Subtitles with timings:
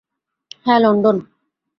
[0.65, 1.17] হ্যাঁ, লন্ডন।